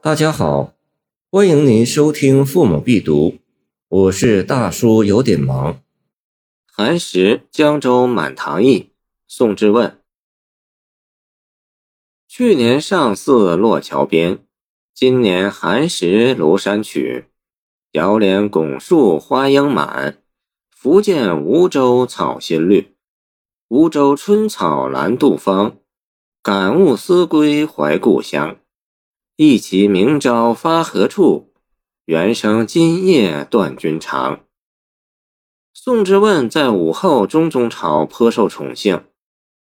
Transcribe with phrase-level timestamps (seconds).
[0.00, 0.74] 大家好，
[1.28, 3.30] 欢迎您收听《父母必读》，
[3.88, 5.82] 我是大叔，有点忙。
[6.64, 8.92] 寒食江州满堂驿，
[9.26, 9.98] 宋之问。
[12.28, 14.38] 去年上巳洛桥边，
[14.94, 17.24] 今年寒食庐山曲。
[17.90, 20.22] 遥怜拱树花应满，
[20.70, 22.94] 福建梧州草新绿。
[23.66, 25.76] 梧州春草蓝杜芳，
[26.40, 28.56] 感物思归怀故乡。
[29.40, 31.52] 一骑明朝发何处？
[32.06, 34.40] 原声今夜断君肠。
[35.72, 39.04] 宋之问在武后中宗朝颇受宠幸。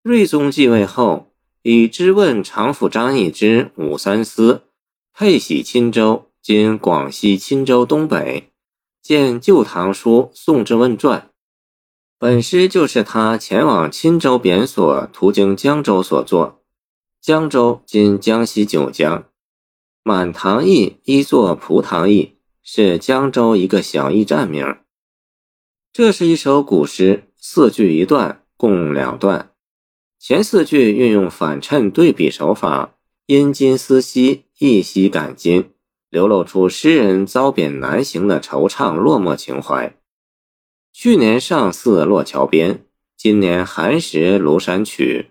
[0.01, 4.63] 睿宗继位后，以知问常府张易之武三思，
[5.13, 8.51] 配徙钦州（今广西钦州东北）。
[9.03, 11.19] 见《旧唐书·宋之问传》。
[12.17, 16.63] 本诗就是他前往钦州贬所途经江州所作。
[17.21, 19.25] 江州今江西九江，
[20.09, 22.31] 满堂驿一作蒲塘驿，
[22.63, 24.77] 是江州一个小驿站名。
[25.93, 29.51] 这是一首古诗，四句一段，共两段。
[30.17, 32.95] 前四句运用反衬对比手法，
[33.27, 35.69] 因今思昔，忆昔感今，
[36.09, 39.95] 流露出诗人遭贬难行的惆怅落寞情怀。
[40.91, 42.83] 去年上巳洛桥边，
[43.15, 45.29] 今年寒食庐山曲。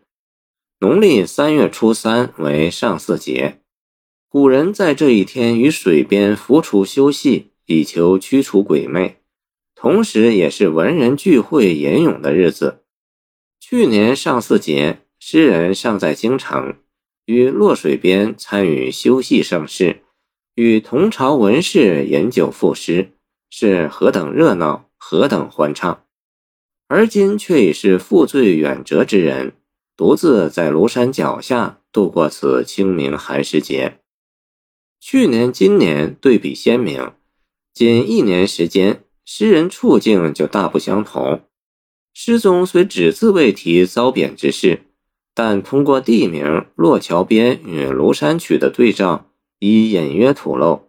[0.78, 3.60] 农历三月初三为上巳节，
[4.30, 9.16] 古人在这一天于水边浮出休息，以求驱除鬼魅，
[9.74, 12.82] 同时也是文人聚会吟咏的日子。
[13.58, 16.76] 去年上巳节，诗人尚在京城，
[17.24, 20.02] 于洛水边参与修戏盛事，
[20.56, 23.12] 与同朝文士饮酒赋诗，
[23.48, 24.90] 是何等热闹！
[24.98, 26.04] 何等欢畅！
[26.88, 29.54] 而今却已是负罪远谪之人，
[29.96, 34.00] 独自在庐山脚下度过此清明寒食节。
[35.00, 37.12] 去年、今年对比鲜明，
[37.72, 41.42] 仅一年时间，诗人处境就大不相同。
[42.12, 44.82] 诗中虽只字未提遭贬之事，
[45.34, 49.26] 但通过地名洛桥边与庐山曲的对照，
[49.60, 50.88] 已隐约吐露。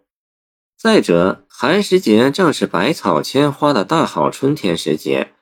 [0.76, 5.34] 再者，寒食节正是百草千花的大好春天时节，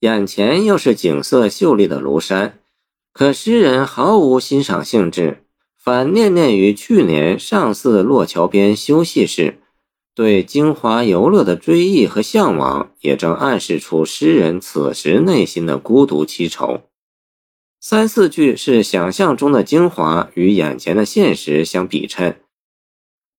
[0.00, 2.60] 眼前又是景色秀丽的庐山，
[3.12, 5.44] 可诗人毫无欣赏兴致，
[5.86, 9.60] 反念念于去年上巳洛桥边休息时，
[10.16, 16.80] 对京华游乐的追忆和向往，也正暗示出诗人此时内心的孤独凄愁。
[17.78, 22.40] 三四句是想象中的京华与眼前的现实相比衬。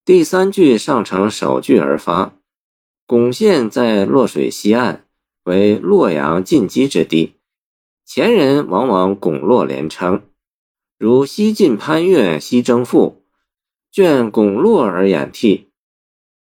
[0.06, 2.34] 第三句上承首句而发，
[3.06, 5.06] 巩县在洛水西岸，
[5.44, 7.34] 为洛阳进击之地。
[8.06, 10.22] 前人往往巩洛连称，
[11.00, 13.22] 如西晋潘岳《西征赋》，
[13.94, 15.70] 卷巩洛而掩涕。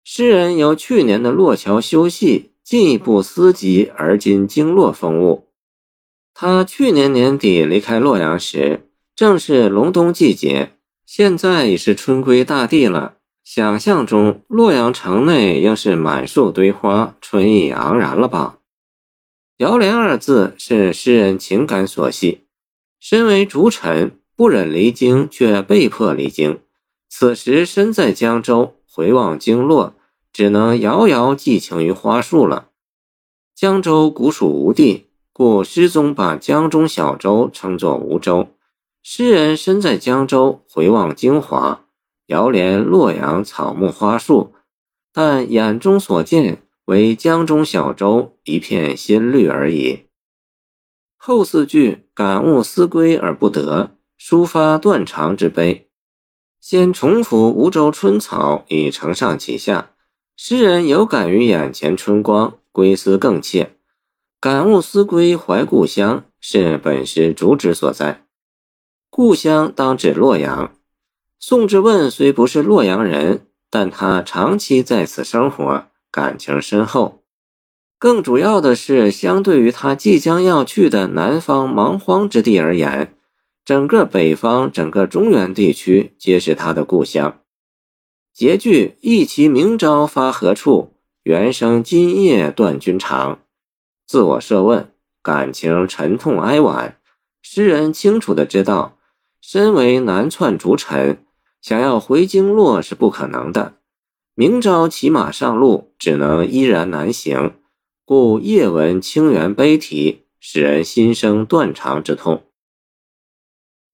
[0.04, 5.48] 诗人由去年的洛桥修戏进一步思及而今经洛风物。
[6.32, 10.70] 他去年年底离开洛阳时，正是隆冬季节，
[11.04, 13.16] 现在已是春归大地了。
[13.42, 18.60] 想象中，洛阳城内应是满树堆花，春意盎然了吧？
[19.56, 22.46] 遥怜二字是诗人情感所系。
[23.00, 26.60] 身为主臣，不忍离京，却被迫离京。
[27.08, 29.94] 此时身在江州，回望京洛，
[30.32, 32.70] 只能遥遥寄情于花树了。
[33.54, 38.48] 江州古属吴地，故诗中把江中小舟称作吴舟。
[39.02, 41.86] 诗人身在江州，回望京华。
[42.26, 44.54] 遥怜洛阳草木花树，
[45.12, 50.06] 但眼中所见为江中小舟一片新绿而已。
[51.16, 53.96] 后四句感悟思归而不得，
[54.26, 55.90] 抒发断肠之悲。
[56.58, 59.90] 先重复梧州春草，以承上启下。
[60.34, 63.76] 诗人有感于眼前春光，归思更切。
[64.40, 68.24] 感物思归怀故乡，是本诗主旨所在。
[69.10, 70.74] 故乡当指洛阳。
[71.38, 77.22] 宋之问虽不是洛阳人，但他长期在此生活，感情深厚。
[77.98, 83.13] 更主要的是，相对于他即将要去的南方蛮荒之地而言，
[83.64, 87.40] 整个北方、整个中原地区皆是他的故乡。
[88.32, 90.92] 结句“一骑明朝发何处？
[91.22, 93.38] 原声今夜断君肠。”
[94.06, 96.98] 自我设问，感情沉痛哀婉。
[97.40, 98.98] 诗人清楚的知道，
[99.40, 101.24] 身为南窜逐臣。
[101.62, 103.76] 想要回京洛是不可能的，
[104.34, 107.54] 明朝骑马上路只能依然难行，
[108.04, 112.44] 故夜闻清源悲啼，使人心生断肠之痛。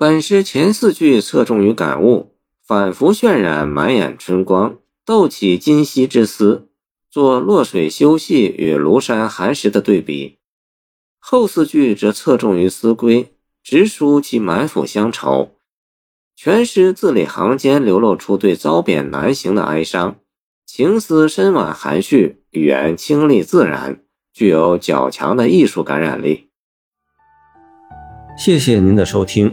[0.01, 2.33] 本诗前四句侧重于感悟，
[2.67, 6.71] 反复渲染满眼春光，斗起今夕之思，
[7.11, 10.39] 做落水休憩与庐山寒食的对比。
[11.19, 15.51] 后四句则侧重于思归，直抒其满腹乡愁。
[16.35, 20.17] 全诗字里行间流露出对遭贬难行的哀伤，
[20.65, 24.01] 情思深婉含蓄，语言清丽自然，
[24.33, 26.49] 具有较强的艺术感染力。
[28.39, 29.53] 谢谢您的收听，